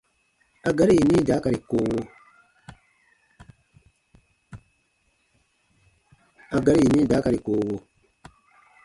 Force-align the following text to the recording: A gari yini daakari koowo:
A 0.69 0.71
gari 0.77 0.93
yini 6.87 7.05
daakari 7.11 7.39
koowo: 7.45 7.75